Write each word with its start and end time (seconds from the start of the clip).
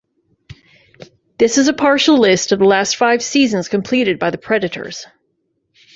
This 1.37 1.59
is 1.59 1.67
a 1.67 1.73
partial 1.73 2.17
list 2.17 2.51
of 2.51 2.57
the 2.57 2.65
last 2.65 2.95
five 2.95 3.21
seasons 3.21 3.67
completed 3.67 4.17
by 4.17 4.31
the 4.31 4.39
Predators. 4.39 5.05